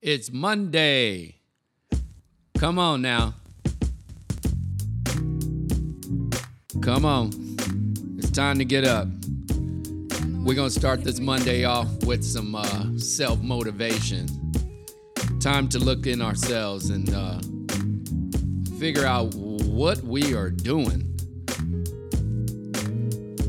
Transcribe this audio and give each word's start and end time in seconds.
It's 0.00 0.30
Monday. 0.30 1.40
Come 2.56 2.78
on 2.78 3.02
now. 3.02 3.34
Come 6.80 7.04
on. 7.04 7.30
It's 8.16 8.30
time 8.30 8.58
to 8.58 8.64
get 8.64 8.84
up. 8.84 9.08
We're 10.44 10.54
going 10.54 10.68
to 10.68 10.70
start 10.70 11.02
this 11.02 11.18
Monday 11.18 11.64
off 11.64 11.88
with 12.04 12.22
some 12.22 12.54
uh, 12.54 12.96
self 12.96 13.40
motivation. 13.40 14.28
Time 15.40 15.68
to 15.70 15.80
look 15.80 16.06
in 16.06 16.22
ourselves 16.22 16.90
and 16.90 17.12
uh, 17.12 17.40
figure 18.78 19.04
out 19.04 19.34
what 19.34 20.00
we 20.02 20.32
are 20.32 20.50
doing. 20.50 21.12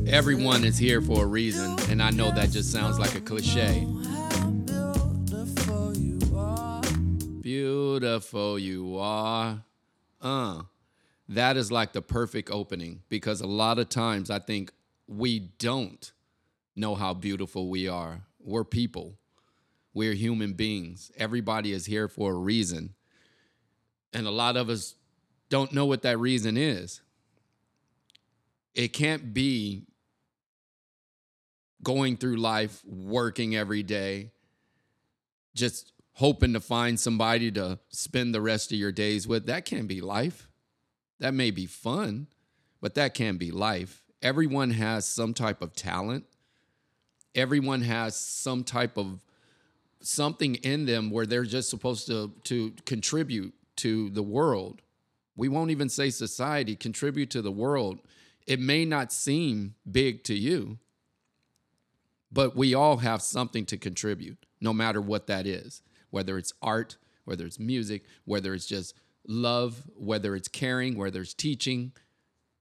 Everyone 0.07 0.63
is 0.63 0.79
here 0.79 0.99
for 0.99 1.25
a 1.25 1.27
reason, 1.27 1.77
and 1.91 2.01
I 2.01 2.09
know 2.09 2.31
that 2.31 2.49
just 2.49 2.71
sounds 2.71 2.97
like 2.97 3.13
a 3.13 3.21
cliche. 3.21 3.85
Beautiful 7.99 8.57
you 8.57 8.97
are. 8.97 9.61
Uh, 10.21 10.61
that 11.27 11.57
is 11.57 11.69
like 11.69 11.91
the 11.91 12.01
perfect 12.01 12.49
opening 12.49 13.01
because 13.09 13.41
a 13.41 13.45
lot 13.45 13.77
of 13.77 13.89
times 13.89 14.29
I 14.29 14.39
think 14.39 14.71
we 15.05 15.39
don't 15.39 16.09
know 16.77 16.95
how 16.95 17.13
beautiful 17.13 17.67
we 17.69 17.89
are. 17.89 18.21
We're 18.39 18.63
people, 18.63 19.15
we're 19.93 20.13
human 20.13 20.53
beings. 20.53 21.11
Everybody 21.17 21.73
is 21.73 21.87
here 21.87 22.07
for 22.07 22.31
a 22.31 22.37
reason. 22.37 22.93
And 24.13 24.25
a 24.25 24.31
lot 24.31 24.55
of 24.55 24.69
us 24.69 24.95
don't 25.49 25.73
know 25.73 25.85
what 25.85 26.03
that 26.03 26.17
reason 26.19 26.55
is. 26.55 27.01
It 28.73 28.93
can't 28.93 29.33
be 29.33 29.87
going 31.83 32.15
through 32.15 32.37
life, 32.37 32.81
working 32.85 33.57
every 33.57 33.83
day, 33.83 34.31
just 35.53 35.91
hoping 36.19 36.51
to 36.51 36.59
find 36.59 36.99
somebody 36.99 37.49
to 37.49 37.79
spend 37.87 38.35
the 38.35 38.41
rest 38.41 38.73
of 38.73 38.77
your 38.77 38.91
days 38.91 39.25
with. 39.25 39.45
That 39.45 39.63
can't 39.63 39.87
be 39.87 40.01
life. 40.01 40.49
That 41.19 41.33
may 41.33 41.49
be 41.49 41.65
fun, 41.65 42.27
but 42.81 42.95
that 42.95 43.13
can't 43.13 43.39
be 43.39 43.51
life. 43.51 44.03
Everyone 44.21 44.71
has 44.71 45.05
some 45.05 45.33
type 45.33 45.61
of 45.61 45.73
talent. 45.73 46.25
Everyone 47.35 47.81
has 47.83 48.17
some 48.17 48.65
type 48.65 48.97
of 48.97 49.23
something 50.01 50.55
in 50.55 50.85
them 50.85 51.09
where 51.09 51.25
they're 51.25 51.45
just 51.45 51.69
supposed 51.69 52.07
to 52.07 52.33
to 52.43 52.73
contribute 52.85 53.53
to 53.77 54.09
the 54.09 54.23
world. 54.23 54.81
We 55.37 55.47
won't 55.47 55.71
even 55.71 55.87
say 55.87 56.09
society, 56.09 56.75
contribute 56.75 57.29
to 57.29 57.41
the 57.41 57.51
world. 57.51 57.99
It 58.45 58.59
may 58.59 58.83
not 58.83 59.13
seem 59.13 59.75
big 59.89 60.25
to 60.25 60.33
you, 60.33 60.79
but 62.29 62.57
we 62.57 62.73
all 62.73 62.97
have 62.97 63.21
something 63.21 63.65
to 63.67 63.77
contribute, 63.77 64.45
no 64.59 64.73
matter 64.73 64.99
what 64.99 65.27
that 65.27 65.47
is, 65.47 65.81
whether 66.09 66.37
it's 66.37 66.53
art, 66.61 66.97
whether 67.25 67.45
it's 67.45 67.59
music, 67.59 68.03
whether 68.25 68.53
it's 68.53 68.65
just 68.65 68.95
love, 69.27 69.83
whether 69.95 70.35
it's 70.35 70.47
caring, 70.47 70.97
whether 70.97 71.21
it's 71.21 71.33
teaching. 71.33 71.91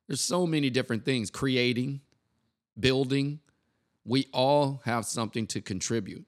There's 0.07 0.21
so 0.21 0.47
many 0.47 0.71
different 0.71 1.05
things, 1.05 1.31
creating, 1.31 2.01
building. 2.79 3.41
We 4.05 4.27
all 4.33 4.81
have 4.85 5.05
something 5.05 5.47
to 5.49 5.61
contribute. 5.61 6.27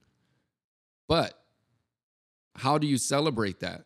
But 1.08 1.34
how 2.56 2.78
do 2.78 2.86
you 2.86 2.98
celebrate 2.98 3.60
that? 3.60 3.84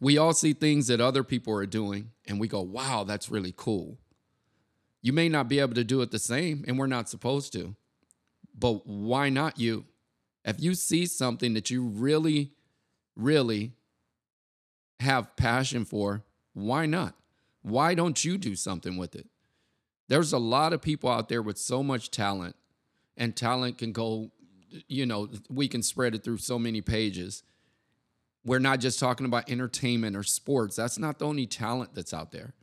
We 0.00 0.16
all 0.16 0.32
see 0.32 0.52
things 0.52 0.86
that 0.86 1.00
other 1.00 1.22
people 1.22 1.52
are 1.54 1.66
doing 1.66 2.10
and 2.26 2.40
we 2.40 2.48
go, 2.48 2.62
wow, 2.62 3.04
that's 3.04 3.30
really 3.30 3.52
cool. 3.56 3.98
You 5.02 5.12
may 5.12 5.28
not 5.28 5.48
be 5.48 5.58
able 5.58 5.74
to 5.74 5.84
do 5.84 6.02
it 6.02 6.10
the 6.10 6.18
same, 6.18 6.64
and 6.66 6.78
we're 6.78 6.86
not 6.86 7.08
supposed 7.08 7.52
to. 7.54 7.74
But 8.58 8.86
why 8.86 9.30
not 9.30 9.58
you? 9.58 9.86
If 10.44 10.60
you 10.60 10.74
see 10.74 11.06
something 11.06 11.54
that 11.54 11.70
you 11.70 11.82
really, 11.82 12.52
really 13.16 13.72
have 15.00 15.36
passion 15.36 15.84
for, 15.84 16.24
why 16.54 16.86
not? 16.86 17.14
Why 17.62 17.94
don't 17.94 18.24
you 18.24 18.38
do 18.38 18.54
something 18.54 18.96
with 18.96 19.14
it? 19.14 19.26
There's 20.08 20.32
a 20.32 20.38
lot 20.38 20.72
of 20.72 20.82
people 20.82 21.10
out 21.10 21.28
there 21.28 21.42
with 21.42 21.58
so 21.58 21.82
much 21.82 22.10
talent, 22.10 22.56
and 23.16 23.36
talent 23.36 23.78
can 23.78 23.92
go, 23.92 24.30
you 24.88 25.06
know, 25.06 25.28
we 25.48 25.68
can 25.68 25.82
spread 25.82 26.14
it 26.14 26.24
through 26.24 26.38
so 26.38 26.58
many 26.58 26.80
pages. 26.80 27.42
We're 28.44 28.58
not 28.58 28.80
just 28.80 28.98
talking 28.98 29.26
about 29.26 29.50
entertainment 29.50 30.16
or 30.16 30.22
sports. 30.22 30.76
That's 30.76 30.98
not 30.98 31.18
the 31.18 31.26
only 31.26 31.46
talent 31.46 31.94
that's 31.94 32.14
out 32.14 32.32
there. 32.32 32.54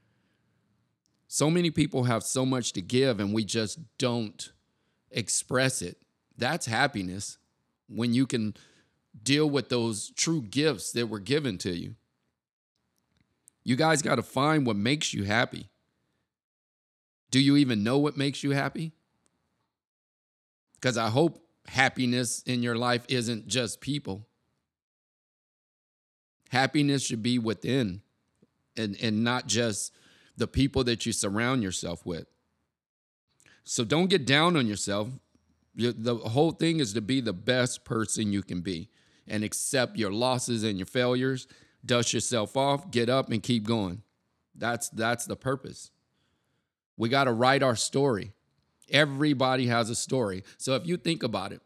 So 1.28 1.52
many 1.52 1.70
people 1.70 2.06
have 2.06 2.24
so 2.24 2.46
much 2.46 2.74
to 2.74 2.82
give 2.82 3.20
and 3.20 3.34
we 3.34 3.44
just 3.44 3.80
don't 3.98 4.52
express 5.12 5.82
it. 5.82 5.98
That's 6.38 6.66
happiness 6.66 7.38
when 7.88 8.14
you 8.14 8.26
can 8.26 8.56
deal 9.24 9.50
with 9.50 9.70
those 9.70 10.12
true 10.16 10.42
gifts 10.42 10.92
that 10.92 11.08
were 11.08 11.20
given 11.20 11.58
to 11.60 11.76
you. 11.76 11.96
You 13.64 13.76
guys 13.76 14.02
got 14.02 14.16
to 14.16 14.24
find 14.24 14.66
what 14.66 14.76
makes 14.76 15.14
you 15.14 15.24
happy. 15.24 15.70
Do 17.32 17.40
you 17.40 17.58
even 17.58 17.84
know 17.84 17.98
what 17.98 18.18
makes 18.18 18.44
you 18.44 18.52
happy? 18.52 18.94
Because 20.76 20.98
I 20.98 21.10
hope 21.10 21.44
happiness 21.68 22.42
in 22.44 22.64
your 22.64 22.76
life 22.76 23.06
isn't 23.10 23.48
just 23.48 23.82
people. 23.82 24.26
Happiness 26.50 27.06
should 27.06 27.22
be 27.22 27.40
within 27.40 28.02
and, 28.78 28.96
and 29.02 29.24
not 29.24 29.48
just 29.48 29.94
the 30.38 30.48
people 30.48 30.84
that 30.86 31.06
you 31.06 31.12
surround 31.12 31.64
yourself 31.64 32.06
with. 32.06 32.28
So 33.64 33.84
don't 33.84 34.08
get 34.08 34.26
down 34.26 34.56
on 34.56 34.66
yourself. 34.66 35.10
The 35.78 36.16
whole 36.16 36.52
thing 36.52 36.80
is 36.80 36.94
to 36.94 37.02
be 37.02 37.22
the 37.22 37.34
best 37.34 37.86
person 37.86 38.32
you 38.34 38.42
can 38.42 38.62
be 38.62 38.90
and 39.28 39.44
accept 39.44 39.98
your 39.98 40.12
losses 40.12 40.64
and 40.64 40.80
your 40.80 40.88
failures, 40.88 41.48
dust 41.86 42.14
yourself 42.14 42.58
off, 42.58 42.90
get 42.90 43.10
up 43.10 43.32
and 43.32 43.44
keep 43.44 43.68
going. 43.68 44.02
That's 44.56 44.90
that's 44.90 45.26
the 45.26 45.36
purpose. 45.36 45.92
We 46.98 47.10
got 47.10 47.26
to 47.26 47.32
write 47.32 47.62
our 47.62 47.76
story. 47.76 48.34
Everybody 48.90 49.68
has 49.68 49.90
a 49.90 49.96
story. 49.96 50.44
So 50.58 50.74
if 50.76 50.88
you 50.88 50.98
think 50.98 51.22
about 51.22 51.52
it, 51.52 51.62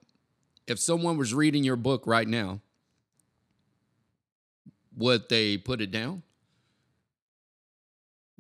if 0.68 0.78
someone 0.78 1.18
was 1.18 1.34
reading 1.34 1.64
your 1.64 1.78
book 1.78 2.06
right 2.06 2.28
now, 2.28 2.60
would 4.98 5.30
they 5.30 5.58
put 5.58 5.80
it 5.80 5.92
down? 5.92 6.24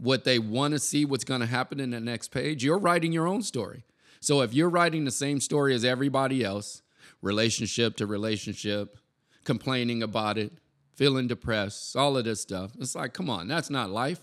what 0.01 0.23
they 0.23 0.39
want 0.39 0.73
to 0.73 0.79
see 0.79 1.05
what's 1.05 1.23
going 1.23 1.41
to 1.41 1.47
happen 1.47 1.79
in 1.79 1.91
the 1.91 1.99
next 1.99 2.29
page. 2.29 2.63
You're 2.63 2.79
writing 2.79 3.11
your 3.11 3.27
own 3.27 3.43
story. 3.43 3.83
So 4.21 4.41
if 4.41 4.53
you're 4.53 4.69
writing 4.69 5.05
the 5.05 5.11
same 5.11 5.39
story 5.39 5.75
as 5.75 5.83
everybody 5.83 6.43
else, 6.43 6.81
relationship 7.21 7.97
to 7.97 8.05
relationship, 8.05 8.97
complaining 9.43 10.03
about 10.03 10.37
it, 10.37 10.53
feeling 10.95 11.27
depressed, 11.27 11.95
all 11.95 12.17
of 12.17 12.25
this 12.25 12.41
stuff, 12.41 12.71
it's 12.79 12.95
like, 12.95 13.13
come 13.13 13.29
on, 13.29 13.47
that's 13.47 13.69
not 13.69 13.89
life. 13.89 14.21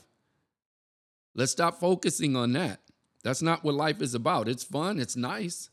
Let's 1.34 1.52
stop 1.52 1.78
focusing 1.78 2.36
on 2.36 2.52
that. 2.52 2.80
That's 3.22 3.42
not 3.42 3.64
what 3.64 3.74
life 3.74 4.00
is 4.00 4.14
about. 4.14 4.48
It's 4.48 4.64
fun, 4.64 4.98
it's 4.98 5.16
nice. 5.16 5.70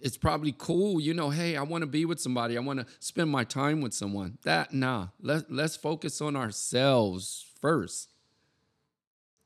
It's 0.00 0.16
probably 0.16 0.54
cool, 0.56 0.98
you 0.98 1.12
know, 1.12 1.28
hey, 1.28 1.56
I 1.56 1.62
want 1.62 1.82
to 1.82 1.86
be 1.86 2.06
with 2.06 2.20
somebody. 2.20 2.56
I 2.56 2.60
want 2.60 2.80
to 2.80 2.86
spend 3.00 3.30
my 3.30 3.44
time 3.44 3.82
with 3.82 3.92
someone. 3.92 4.38
That 4.44 4.72
nah. 4.72 5.08
Let, 5.20 5.52
let's 5.52 5.76
focus 5.76 6.22
on 6.22 6.36
ourselves 6.36 7.44
first 7.60 8.10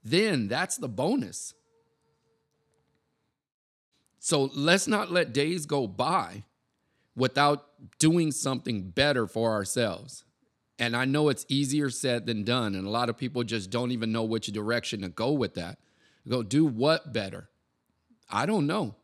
then 0.05 0.49
that's 0.49 0.77
the 0.77 0.89
bonus. 0.89 1.55
So 4.25 4.51
let's 4.55 4.89
not 4.89 5.13
let 5.13 5.35
days 5.35 5.67
go 5.67 5.87
by 5.87 6.45
without 7.15 7.67
doing 7.99 8.33
something 8.33 8.89
better 8.89 9.27
for 9.27 9.53
ourselves. 9.53 10.25
And 10.79 10.97
I 10.97 11.05
know 11.05 11.29
it's 11.29 11.45
easier 11.47 11.91
said 11.91 12.25
than 12.25 12.43
done. 12.43 12.75
And 12.75 12.87
a 12.87 12.91
lot 12.91 13.11
of 13.11 13.19
people 13.19 13.45
just 13.45 13.69
don't 13.69 13.91
even 13.91 14.13
know 14.13 14.23
which 14.23 14.47
direction 14.47 15.03
to 15.03 15.11
go 15.11 15.33
with 15.33 15.53
that. 15.57 15.79
Go 16.27 16.43
do 16.43 16.65
what 16.65 17.13
better? 17.13 17.51
I 18.31 18.47
don't 18.47 18.67
know. 18.67 18.95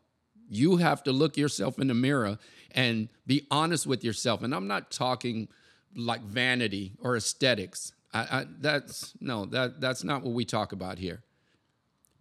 You 0.49 0.77
have 0.77 1.03
to 1.03 1.11
look 1.11 1.37
yourself 1.37 1.77
in 1.77 1.87
the 1.87 1.93
mirror 1.93 2.39
and 2.71 3.07
be 3.27 3.45
honest 3.51 3.85
with 3.85 4.03
yourself. 4.03 4.41
And 4.41 4.55
I'm 4.55 4.67
not 4.67 4.89
talking 4.89 5.49
like 5.95 6.23
vanity 6.23 6.93
or 6.99 7.15
aesthetics. 7.15 7.93
I, 8.11 8.21
I, 8.21 8.45
that's 8.59 9.13
no, 9.21 9.45
that 9.45 9.79
that's 9.79 10.03
not 10.03 10.23
what 10.23 10.33
we 10.33 10.45
talk 10.45 10.71
about 10.71 10.97
here. 10.97 11.21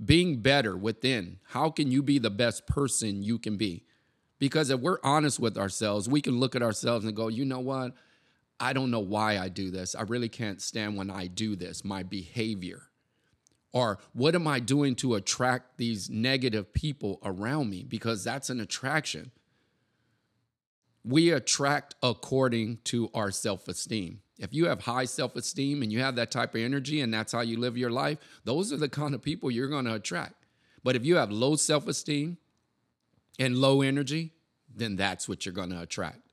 Being 0.03 0.41
better 0.41 0.77
within. 0.77 1.39
How 1.49 1.71
can 1.71 1.91
you 1.91 2.03
be 2.03 2.19
the 2.19 2.31
best 2.31 2.67
person 2.67 3.23
you 3.23 3.39
can 3.39 3.57
be? 3.57 3.85
Because 4.39 4.71
if 4.71 4.81
we're 4.81 4.99
honest 5.05 5.39
with 5.39 5.59
ourselves, 5.59 6.09
we 6.09 6.23
can 6.23 6.41
look 6.41 6.57
at 6.57 6.63
ourselves 6.63 7.05
and 7.05 7.15
go, 7.15 7.29
you 7.29 7.45
know 7.45 7.61
what? 7.61 7.93
I 8.59 8.73
don't 8.73 8.91
know 8.91 9.01
why 9.01 9.39
I 9.39 9.49
do 9.49 9.71
this. 9.71 9.95
I 9.95 10.03
really 10.03 10.29
can't 10.29 10.61
stand 10.61 10.97
when 10.97 11.11
I 11.11 11.27
do 11.27 11.57
this, 11.57 11.85
my 11.85 12.03
behavior. 12.03 12.83
Or 13.73 13.99
what 14.13 14.35
am 14.35 14.49
I 14.49 14.61
doing 14.61 14.97
to 14.97 15.15
attract 15.15 15.79
these 15.79 16.11
negative 16.11 16.73
people 16.73 17.21
around 17.25 17.71
me? 17.71 17.85
Because 17.85 18.25
that's 18.25 18.51
an 18.51 18.61
attraction. 18.61 19.31
We 21.05 21.31
attract 21.31 21.95
according 22.03 22.79
to 22.85 23.11
our 23.15 23.31
self 23.31 23.69
esteem. 23.69 24.21
If 24.41 24.55
you 24.55 24.67
have 24.67 24.81
high 24.81 25.05
self 25.05 25.37
esteem 25.37 25.83
and 25.83 25.93
you 25.93 26.01
have 26.01 26.17
that 26.17 26.31
type 26.31 26.55
of 26.55 26.63
energy 26.63 27.03
and 27.03 27.13
that's 27.13 27.33
how 27.33 27.43
you 27.43 27.59
live 27.59 27.77
your 27.77 27.91
life, 27.91 28.19
those 28.45 28.73
are 28.73 28.79
the 28.79 28.89
kind 28.89 29.15
of 29.15 29.23
people 29.23 29.51
you're 29.51 29.69
going 29.69 29.85
to 29.85 29.95
attract. 29.95 30.47
But 30.83 30.97
if 30.97 31.05
you 31.05 31.17
have 31.17 31.31
low 31.31 31.57
self 31.57 31.87
esteem 31.87 32.39
and 33.39 33.59
low 33.59 33.83
energy, 33.83 34.33
then 34.75 34.97
that's 34.97 35.29
what 35.29 35.45
you're 35.45 35.55
going 35.55 35.71
to 35.71 35.83
attract. 35.83 36.33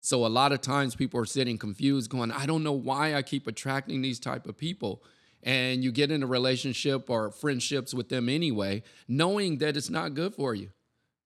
So 0.00 0.26
a 0.26 0.28
lot 0.28 0.52
of 0.52 0.62
times 0.62 0.96
people 0.96 1.20
are 1.20 1.26
sitting 1.26 1.58
confused 1.58 2.10
going, 2.10 2.32
I 2.32 2.46
don't 2.46 2.64
know 2.64 2.72
why 2.72 3.14
I 3.14 3.22
keep 3.22 3.46
attracting 3.46 4.02
these 4.02 4.18
type 4.18 4.46
of 4.48 4.56
people. 4.56 5.02
And 5.44 5.84
you 5.84 5.92
get 5.92 6.10
in 6.10 6.22
a 6.22 6.26
relationship 6.26 7.10
or 7.10 7.30
friendships 7.30 7.92
with 7.92 8.08
them 8.08 8.28
anyway, 8.28 8.82
knowing 9.06 9.58
that 9.58 9.76
it's 9.76 9.90
not 9.90 10.14
good 10.14 10.34
for 10.34 10.54
you. 10.54 10.70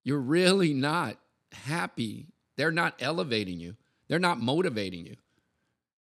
You're 0.05 0.21
really 0.21 0.75
not 0.75 1.17
happy. 1.53 2.27
They're 2.57 2.71
not 2.71 2.95
elevating 2.99 3.61
you. 3.61 3.77
They're 4.09 4.19
not 4.19 4.41
motivating 4.41 5.07
you. 5.07 5.17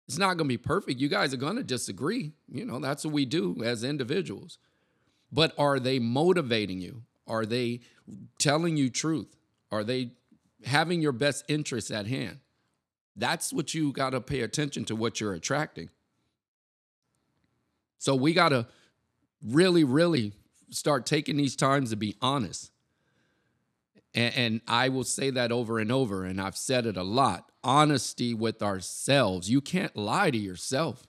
It's 0.09 0.19
not 0.19 0.37
going 0.37 0.49
to 0.49 0.53
be 0.53 0.59
perfect. 0.59 1.01
You 1.01 1.09
guys 1.09 1.33
are 1.33 1.39
going 1.39 1.57
to 1.57 1.63
disagree. 1.63 2.33
You 2.49 2.65
know, 2.65 2.81
that's 2.81 3.05
what 3.05 3.15
we 3.15 3.25
do 3.25 3.63
as 3.65 3.85
individuals. 3.85 4.59
But 5.31 5.55
are 5.57 5.79
they 5.79 5.99
motivating 5.99 6.81
you? 6.81 7.03
Are 7.27 7.47
they 7.47 7.81
telling 8.39 8.77
you 8.77 8.91
truth? 8.91 9.37
Are 9.71 9.85
they 9.85 10.13
having 10.65 11.01
your 11.01 11.13
best 11.13 11.45
interests 11.49 11.91
at 11.91 12.07
hand? 12.07 12.41
That's 13.15 13.53
what 13.53 13.75
you 13.75 13.93
got 13.93 14.11
to 14.11 14.21
pay 14.21 14.41
attention 14.41 14.85
to 14.87 14.97
what 14.97 15.21
you're 15.21 15.35
attracting. 15.35 15.91
So 17.99 18.15
we 18.15 18.33
got 18.33 18.49
to 18.49 18.67
really, 19.47 19.85
really 19.85 20.33
start 20.71 21.07
taking 21.07 21.37
these 21.37 21.55
times 21.55 21.91
to 21.91 21.97
be 21.97 22.17
honest. 22.21 22.73
And, 24.15 24.35
and, 24.37 24.61
I 24.67 24.89
will 24.89 25.05
say 25.05 25.31
that 25.31 25.53
over 25.53 25.79
and 25.79 25.93
over, 25.93 26.25
and 26.25 26.41
I've 26.41 26.57
said 26.57 26.85
it 26.85 26.97
a 26.97 27.03
lot 27.03 27.51
honesty 27.63 28.35
with 28.35 28.63
ourselves. 28.63 29.49
You 29.49 29.61
can't 29.61 29.95
lie 29.97 30.31
to 30.31 30.39
yourself. 30.39 31.07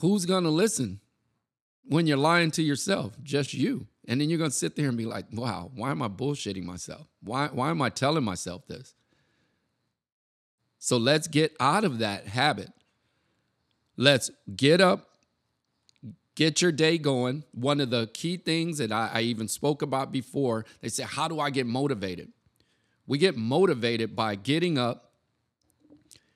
Who's 0.00 0.24
going 0.24 0.44
to 0.44 0.50
listen 0.50 1.00
when 1.84 2.06
you're 2.06 2.16
lying 2.16 2.50
to 2.52 2.62
yourself? 2.62 3.16
Just 3.22 3.52
you. 3.52 3.88
And 4.06 4.20
then 4.20 4.30
you're 4.30 4.38
going 4.38 4.50
to 4.50 4.56
sit 4.56 4.74
there 4.74 4.88
and 4.88 4.96
be 4.96 5.04
like, 5.04 5.26
wow, 5.32 5.70
why 5.74 5.90
am 5.90 6.00
I 6.00 6.08
bullshitting 6.08 6.64
myself? 6.64 7.06
Why, 7.22 7.48
why 7.52 7.68
am 7.70 7.82
I 7.82 7.90
telling 7.90 8.24
myself 8.24 8.66
this? 8.66 8.94
So 10.78 10.96
let's 10.96 11.28
get 11.28 11.54
out 11.60 11.84
of 11.84 11.98
that 11.98 12.26
habit. 12.26 12.70
Let's 13.96 14.30
get 14.54 14.80
up, 14.80 15.07
get 16.38 16.62
your 16.62 16.70
day 16.70 16.98
going. 16.98 17.42
One 17.50 17.80
of 17.80 17.90
the 17.90 18.08
key 18.14 18.36
things 18.36 18.78
that 18.78 18.92
I, 18.92 19.10
I 19.12 19.20
even 19.22 19.48
spoke 19.48 19.82
about 19.82 20.12
before, 20.12 20.64
they 20.80 20.88
say, 20.88 21.02
How 21.02 21.26
do 21.26 21.40
I 21.40 21.50
get 21.50 21.66
motivated? 21.66 22.30
We 23.08 23.18
get 23.18 23.36
motivated 23.36 24.14
by 24.14 24.36
getting 24.36 24.78
up, 24.78 25.10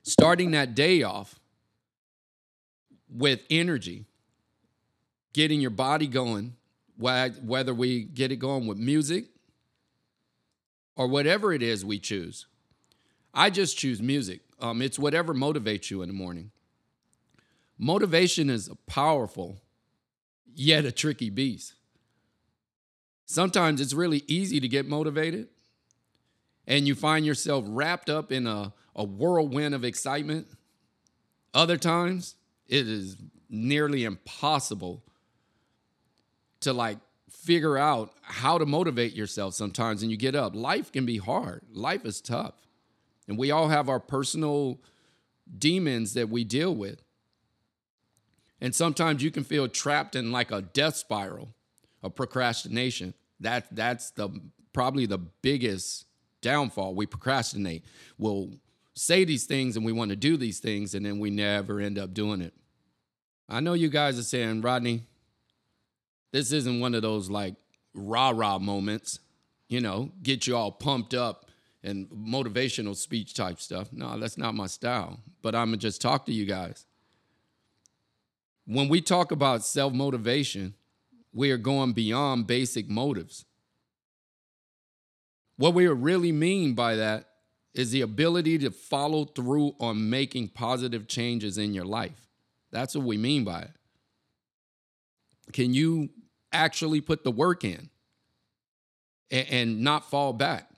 starting 0.02 0.50
that 0.50 0.74
day 0.74 1.04
off 1.04 1.38
with 3.08 3.42
energy, 3.48 4.06
getting 5.32 5.60
your 5.60 5.70
body 5.70 6.08
going, 6.08 6.56
whether 6.96 7.72
we 7.72 8.02
get 8.02 8.32
it 8.32 8.36
going 8.36 8.66
with 8.66 8.78
music 8.78 9.26
or 10.96 11.06
whatever 11.06 11.52
it 11.52 11.62
is 11.62 11.84
we 11.84 12.00
choose. 12.00 12.46
I 13.32 13.50
just 13.50 13.78
choose 13.78 14.02
music. 14.02 14.40
Um, 14.58 14.82
it's 14.82 14.98
whatever 14.98 15.32
motivates 15.32 15.90
you 15.90 16.02
in 16.02 16.08
the 16.08 16.14
morning. 16.14 16.50
Motivation 17.78 18.50
is 18.50 18.68
a 18.68 18.74
powerful, 18.90 19.58
yet 20.54 20.84
a 20.84 20.92
tricky 20.92 21.30
beast. 21.30 21.74
Sometimes 23.26 23.80
it's 23.80 23.94
really 23.94 24.22
easy 24.26 24.60
to 24.60 24.68
get 24.68 24.86
motivated, 24.86 25.48
and 26.66 26.86
you 26.86 26.94
find 26.94 27.24
yourself 27.24 27.64
wrapped 27.68 28.10
up 28.10 28.30
in 28.30 28.46
a, 28.46 28.72
a 28.94 29.04
whirlwind 29.04 29.74
of 29.74 29.84
excitement. 29.84 30.46
Other 31.54 31.76
times, 31.76 32.34
it 32.66 32.88
is 32.88 33.16
nearly 33.48 34.04
impossible 34.04 35.02
to 36.60 36.72
like 36.72 36.98
figure 37.30 37.76
out 37.76 38.12
how 38.22 38.56
to 38.56 38.64
motivate 38.64 39.14
yourself 39.14 39.54
sometimes 39.54 40.02
and 40.02 40.10
you 40.10 40.16
get 40.16 40.34
up. 40.34 40.54
Life 40.54 40.92
can 40.92 41.04
be 41.04 41.18
hard. 41.18 41.62
Life 41.72 42.04
is 42.04 42.20
tough. 42.20 42.54
And 43.28 43.36
we 43.36 43.50
all 43.50 43.68
have 43.68 43.88
our 43.88 44.00
personal 44.00 44.80
demons 45.58 46.14
that 46.14 46.28
we 46.28 46.44
deal 46.44 46.74
with. 46.74 47.02
And 48.62 48.72
sometimes 48.72 49.24
you 49.24 49.32
can 49.32 49.42
feel 49.42 49.66
trapped 49.66 50.14
in 50.14 50.30
like 50.30 50.52
a 50.52 50.62
death 50.62 50.94
spiral 50.94 51.48
of 52.00 52.14
procrastination. 52.14 53.12
That 53.40 53.66
that's 53.72 54.12
the 54.12 54.30
probably 54.72 55.04
the 55.04 55.18
biggest 55.18 56.06
downfall. 56.42 56.94
We 56.94 57.06
procrastinate. 57.06 57.84
We'll 58.18 58.52
say 58.94 59.24
these 59.24 59.46
things 59.46 59.76
and 59.76 59.84
we 59.84 59.90
want 59.90 60.10
to 60.10 60.16
do 60.16 60.36
these 60.36 60.60
things 60.60 60.94
and 60.94 61.04
then 61.04 61.18
we 61.18 61.28
never 61.28 61.80
end 61.80 61.98
up 61.98 62.14
doing 62.14 62.40
it. 62.40 62.54
I 63.48 63.58
know 63.58 63.72
you 63.72 63.88
guys 63.88 64.16
are 64.16 64.22
saying, 64.22 64.60
Rodney, 64.60 65.02
this 66.30 66.52
isn't 66.52 66.78
one 66.78 66.94
of 66.94 67.02
those 67.02 67.28
like 67.28 67.56
rah-rah 67.94 68.60
moments, 68.60 69.18
you 69.68 69.80
know, 69.80 70.12
get 70.22 70.46
you 70.46 70.56
all 70.56 70.70
pumped 70.70 71.14
up 71.14 71.50
and 71.82 72.08
motivational 72.10 72.94
speech 72.94 73.34
type 73.34 73.58
stuff. 73.58 73.88
No, 73.92 74.16
that's 74.20 74.38
not 74.38 74.54
my 74.54 74.68
style. 74.68 75.18
But 75.42 75.56
I'm 75.56 75.68
gonna 75.68 75.78
just 75.78 76.00
talk 76.00 76.26
to 76.26 76.32
you 76.32 76.46
guys. 76.46 76.86
When 78.66 78.88
we 78.88 79.00
talk 79.00 79.32
about 79.32 79.64
self 79.64 79.92
motivation, 79.92 80.74
we 81.32 81.50
are 81.50 81.58
going 81.58 81.92
beyond 81.92 82.46
basic 82.46 82.88
motives. 82.88 83.44
What 85.56 85.74
we 85.74 85.86
really 85.86 86.32
mean 86.32 86.74
by 86.74 86.96
that 86.96 87.28
is 87.74 87.90
the 87.90 88.02
ability 88.02 88.58
to 88.58 88.70
follow 88.70 89.24
through 89.24 89.74
on 89.80 90.10
making 90.10 90.48
positive 90.48 91.08
changes 91.08 91.58
in 91.58 91.74
your 91.74 91.84
life. 91.84 92.28
That's 92.70 92.94
what 92.94 93.04
we 93.04 93.16
mean 93.16 93.44
by 93.44 93.62
it. 93.62 93.70
Can 95.52 95.72
you 95.74 96.10
actually 96.52 97.00
put 97.00 97.24
the 97.24 97.30
work 97.30 97.64
in 97.64 97.90
and, 99.30 99.46
and 99.48 99.80
not 99.80 100.10
fall 100.10 100.32
back? 100.32 100.72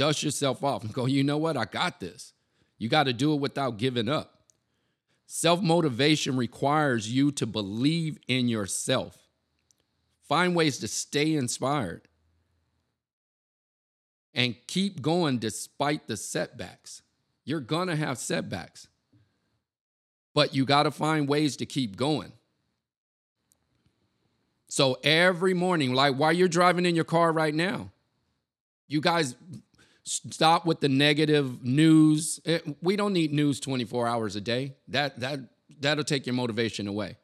dust 0.00 0.22
yourself 0.22 0.64
off 0.64 0.82
and 0.82 0.94
go, 0.94 1.04
you 1.04 1.22
know 1.22 1.36
what? 1.36 1.58
I 1.58 1.66
got 1.66 2.00
this. 2.00 2.32
You 2.78 2.88
got 2.88 3.04
to 3.04 3.12
do 3.12 3.34
it 3.34 3.40
without 3.40 3.76
giving 3.76 4.08
up. 4.08 4.39
Self 5.32 5.62
motivation 5.62 6.36
requires 6.36 7.08
you 7.08 7.30
to 7.30 7.46
believe 7.46 8.18
in 8.26 8.48
yourself. 8.48 9.16
Find 10.28 10.56
ways 10.56 10.78
to 10.78 10.88
stay 10.88 11.34
inspired 11.34 12.08
and 14.34 14.56
keep 14.66 15.00
going 15.00 15.38
despite 15.38 16.08
the 16.08 16.16
setbacks. 16.16 17.02
You're 17.44 17.60
going 17.60 17.86
to 17.86 17.94
have 17.94 18.18
setbacks, 18.18 18.88
but 20.34 20.52
you 20.52 20.64
got 20.64 20.82
to 20.82 20.90
find 20.90 21.28
ways 21.28 21.56
to 21.58 21.64
keep 21.64 21.94
going. 21.94 22.32
So 24.66 24.98
every 25.04 25.54
morning, 25.54 25.94
like 25.94 26.16
while 26.16 26.32
you're 26.32 26.48
driving 26.48 26.86
in 26.86 26.96
your 26.96 27.04
car 27.04 27.30
right 27.30 27.54
now, 27.54 27.92
you 28.88 29.00
guys 29.00 29.36
Stop 30.04 30.66
with 30.66 30.80
the 30.80 30.88
negative 30.88 31.62
news. 31.64 32.40
Eh, 32.44 32.58
we 32.82 32.96
don't 32.96 33.12
need 33.12 33.32
news 33.32 33.60
24 33.60 34.06
hours 34.06 34.36
a 34.36 34.40
day. 34.40 34.74
That 34.88 35.20
that 35.20 35.40
that'll 35.78 36.04
take 36.04 36.26
your 36.26 36.34
motivation 36.34 36.86
away. 36.86 37.16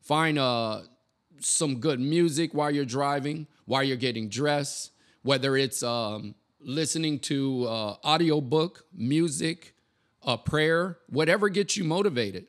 Find 0.00 0.38
uh, 0.38 0.82
some 1.40 1.80
good 1.80 2.00
music 2.00 2.54
while 2.54 2.70
you're 2.70 2.84
driving, 2.84 3.46
while 3.66 3.82
you're 3.82 3.96
getting 3.96 4.28
dressed, 4.28 4.92
whether 5.22 5.56
it's 5.56 5.82
um, 5.82 6.34
listening 6.60 7.18
to 7.20 7.66
uh, 7.66 7.96
audiobook, 8.04 8.84
music, 8.92 9.74
a 10.22 10.38
prayer, 10.38 10.98
whatever 11.08 11.48
gets 11.48 11.76
you 11.76 11.84
motivated. 11.84 12.46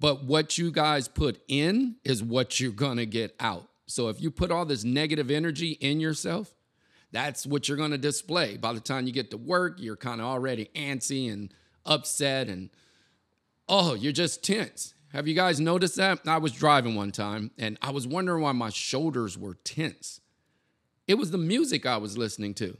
But 0.00 0.24
what 0.24 0.58
you 0.58 0.70
guys 0.70 1.08
put 1.08 1.40
in 1.48 1.96
is 2.04 2.22
what 2.22 2.60
you're 2.60 2.70
going 2.70 2.98
to 2.98 3.06
get 3.06 3.34
out. 3.40 3.68
So 3.86 4.08
if 4.08 4.20
you 4.20 4.30
put 4.30 4.50
all 4.50 4.64
this 4.64 4.84
negative 4.84 5.30
energy 5.30 5.72
in 5.72 5.98
yourself, 5.98 6.54
that's 7.12 7.46
what 7.46 7.68
you're 7.68 7.76
going 7.76 7.90
to 7.90 7.98
display. 7.98 8.56
By 8.56 8.72
the 8.72 8.80
time 8.80 9.06
you 9.06 9.12
get 9.12 9.30
to 9.30 9.36
work, 9.36 9.76
you're 9.78 9.96
kind 9.96 10.20
of 10.20 10.26
already 10.26 10.70
antsy 10.74 11.32
and 11.32 11.52
upset 11.86 12.48
and 12.48 12.70
oh, 13.68 13.94
you're 13.94 14.12
just 14.12 14.42
tense. 14.44 14.94
Have 15.12 15.26
you 15.26 15.34
guys 15.34 15.58
noticed 15.58 15.96
that? 15.96 16.20
I 16.26 16.38
was 16.38 16.52
driving 16.52 16.94
one 16.94 17.12
time 17.12 17.50
and 17.58 17.78
I 17.80 17.90
was 17.90 18.06
wondering 18.06 18.42
why 18.42 18.52
my 18.52 18.70
shoulders 18.70 19.38
were 19.38 19.54
tense. 19.54 20.20
It 21.06 21.14
was 21.14 21.30
the 21.30 21.38
music 21.38 21.86
I 21.86 21.96
was 21.96 22.18
listening 22.18 22.54
to. 22.54 22.76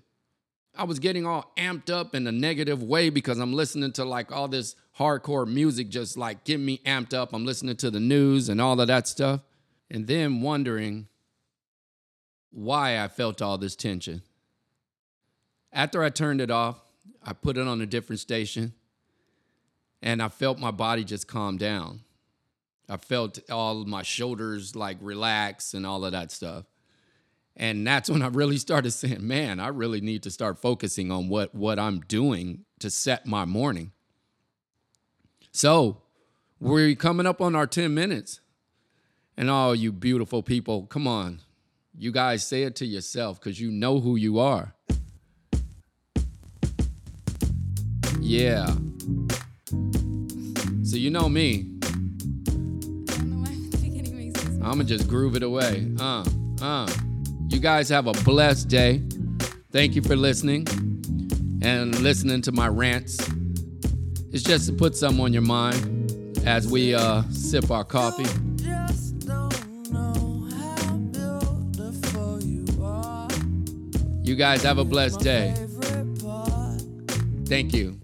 I 0.77 0.85
was 0.85 0.99
getting 0.99 1.27
all 1.27 1.53
amped 1.57 1.91
up 1.91 2.15
in 2.15 2.27
a 2.27 2.33
negative 2.33 2.83
way 2.83 3.11
because 3.11 3.39
I'm 3.39 3.55
listening 3.55 3.93
to 3.93 4.05
like 4.05 4.31
all 4.31 4.47
this 4.47 4.77
hardcore 4.99 5.47
music, 5.47 5.89
just 5.89 6.17
like 6.17 6.45
getting 6.45 6.67
me 6.67 6.79
amped 6.85 7.15
up. 7.15 7.33
I'm 7.33 7.47
listening 7.47 7.77
to 7.77 7.91
the 7.91 8.01
news 8.01 8.49
and 8.49 8.61
all 8.61 8.79
of 8.81 8.87
that 8.87 9.09
stuff. 9.09 9.41
And 9.91 10.07
then 10.07 10.43
wondering, 10.43 11.09
why 12.51 12.99
I 12.99 13.09
felt 13.09 13.43
all 13.43 13.59
this 13.59 13.77
tension. 13.77 14.23
After 15.73 16.03
I 16.03 16.11
turned 16.11 16.41
it 16.41 16.51
off, 16.51 16.81
I 17.23 17.33
put 17.33 17.57
it 17.59 17.67
on 17.67 17.81
a 17.81 17.87
different 17.87 18.21
station 18.21 18.73
and 20.01 20.23
I 20.23 20.29
felt 20.29 20.59
my 20.59 20.71
body 20.71 21.05
just 21.05 21.27
calm 21.29 21.57
down. 21.57 22.01
I 22.89 22.97
felt 22.97 23.39
all 23.51 23.85
my 23.85 24.03
shoulders 24.03 24.75
like 24.75 24.97
relax 25.01 25.75
and 25.75 25.87
all 25.87 26.05
of 26.05 26.13
that 26.13 26.31
stuff. 26.33 26.65
And 27.57 27.87
that's 27.87 28.09
when 28.09 28.23
I 28.23 28.29
really 28.29 28.57
started 28.57 28.93
saying, 28.93 29.27
man, 29.27 29.61
I 29.61 29.69
really 29.69 30.01
need 30.01 30.23
to 30.23 30.31
start 30.31 30.59
focusing 30.59 31.11
on 31.11 31.29
what, 31.29 31.55
what 31.55 31.79
I'm 31.79 32.01
doing 32.01 32.65
to 32.79 32.89
set 32.89 33.27
my 33.27 33.45
morning. 33.45 33.93
So 35.51 36.03
we're 36.61 36.95
coming 36.95 37.27
up 37.27 37.41
on 37.41 37.57
our 37.57 37.67
10 37.67 37.93
minutes. 37.93 38.41
And 39.37 39.51
all 39.51 39.75
you 39.75 39.93
beautiful 39.93 40.43
people, 40.43 40.87
come 40.87 41.07
on, 41.07 41.41
you 41.99 42.13
guys 42.13 42.47
say 42.47 42.63
it 42.63 42.77
to 42.77 42.87
yourself 42.87 43.41
because 43.41 43.61
you 43.61 43.73
know 43.73 43.99
who 43.99 44.15
you 44.15 44.39
are. 44.39 44.73
Yeah. 48.21 48.67
So 50.85 50.97
you 50.97 51.11
know 51.11 51.29
me. 51.29 51.67
I 51.83 51.91
don't 51.91 53.31
know 53.31 53.39
why 53.39 53.51
the 53.51 53.79
beginning 53.83 54.17
makes 54.17 54.49
me 54.49 54.61
so 54.61 54.65
I'ma 54.65 54.85
just 54.85 55.09
groove 55.09 55.35
it 55.35 55.43
away. 55.43 55.91
Uh, 55.99 56.25
uh. 56.63 56.89
You 57.49 57.59
guys 57.59 57.89
have 57.89 58.07
a 58.07 58.13
blessed 58.13 58.69
day. 58.69 59.03
Thank 59.73 59.97
you 59.97 60.03
for 60.03 60.15
listening 60.15 60.69
and 61.63 61.99
listening 61.99 62.43
to 62.43 62.53
my 62.53 62.69
rants. 62.69 63.19
It's 64.31 64.45
just 64.45 64.69
to 64.69 64.73
put 64.73 64.95
something 64.95 65.25
on 65.25 65.33
your 65.33 65.43
mind 65.43 66.39
as 66.47 66.69
we 66.69 66.95
uh, 66.95 67.23
sip 67.31 67.71
our 67.73 67.85
coffee. 67.85 68.48
You 74.29 74.37
guys 74.37 74.63
have 74.63 74.77
a 74.77 74.85
blessed 74.85 75.21
day. 75.21 75.55
Thank 77.47 77.73
you. 77.73 77.99